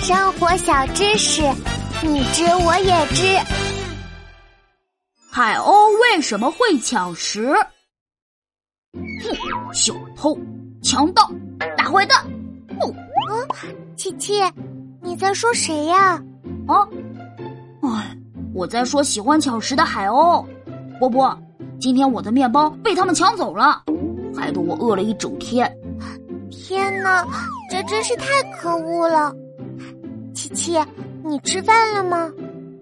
[0.00, 1.42] 生活小知识，
[2.02, 3.38] 你知我也知。
[5.30, 7.54] 海鸥为什么会抢食？
[8.94, 10.36] 哼，小偷、
[10.82, 11.30] 强盗、
[11.76, 12.24] 大坏蛋！
[12.80, 12.90] 哦，
[13.94, 14.42] 琪琪，
[15.02, 16.14] 你在说谁呀？
[16.66, 16.88] 啊，
[17.82, 18.16] 哎，
[18.54, 20.42] 我在说喜欢抢食的海鸥。
[20.98, 21.38] 波波，
[21.78, 23.82] 今天我的面包被他们抢走了，
[24.34, 25.70] 害得我饿了一整天。
[26.50, 27.22] 天哪，
[27.70, 29.32] 这真是太可恶了！
[30.52, 30.78] 琪琪，
[31.24, 32.30] 你吃饭了吗？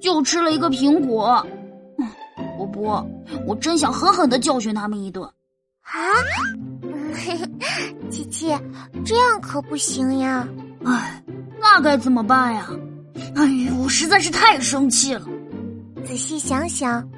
[0.01, 1.45] 就吃了一个苹果。
[2.57, 3.07] 波波，
[3.47, 5.25] 我真想狠狠的教训他们一顿。
[5.83, 5.93] 啊，
[8.11, 8.57] 琪琪，
[9.05, 10.49] 这样可不行呀！
[10.85, 11.23] 哎，
[11.61, 12.69] 那该怎么办呀？
[13.35, 15.27] 哎呦，我实在是太生气了。
[16.07, 17.09] 仔细想想，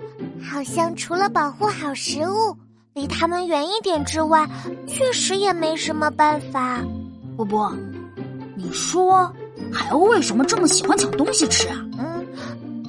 [0.43, 2.57] 好像除了保护好食物，
[2.95, 4.49] 离他们远一点之外，
[4.87, 6.81] 确实也没什么办法。
[7.37, 7.73] 波波，
[8.57, 9.33] 你说
[9.73, 11.77] 海鸥为什么这么喜欢抢东西吃啊？
[11.99, 12.27] 嗯，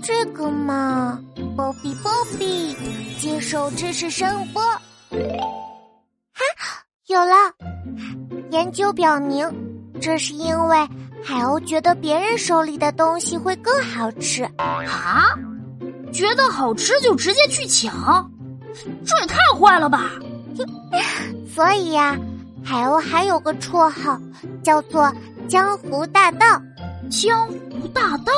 [0.01, 1.19] 这个嘛，
[1.55, 2.75] 波比波比，
[3.19, 4.61] 接受知识声波。
[4.61, 6.43] 哈，
[7.07, 7.33] 有了！
[8.51, 9.47] 研究表明，
[9.99, 10.77] 这是因为
[11.23, 15.35] 海鸥觉得别人手里的东西会更好吃啊！
[16.11, 18.29] 觉得好吃就直接去抢，
[19.05, 20.11] 这也太坏了吧！
[21.53, 22.17] 所以呀，
[22.63, 24.19] 海鸥还有个绰号，
[24.63, 25.11] 叫做
[25.47, 26.45] “江湖大盗”。
[27.09, 28.31] 江湖大盗，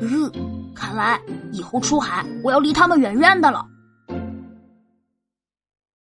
[0.00, 0.32] 嗯，
[0.74, 1.20] 看来
[1.52, 3.64] 以后出海我要离他们远远的了。